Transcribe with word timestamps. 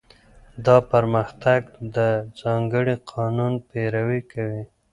دا 0.65 0.77
پرمختګ 0.91 1.61
د 1.95 1.97
ځانګړي 2.41 2.95
قانون 3.11 3.53
پیروي 3.69 4.21
کوي. 4.31 4.61